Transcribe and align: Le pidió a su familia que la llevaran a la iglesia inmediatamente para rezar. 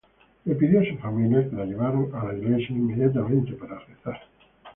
Le 0.47 0.55
pidió 0.55 0.79
a 0.79 0.83
su 0.83 0.97
familia 0.97 1.47
que 1.47 1.55
la 1.55 1.63
llevaran 1.63 2.07
a 2.15 2.25
la 2.25 2.33
iglesia 2.35 2.69
inmediatamente 2.75 3.51
para 3.53 3.77
rezar. 3.81 4.19